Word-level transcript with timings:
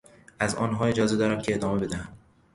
از 0.39 0.55
آنها 0.55 0.85
اجازه 0.85 1.17
دارم 1.17 1.41
که 1.41 1.55
ادامه 1.55 1.79
بدهم. 1.79 2.17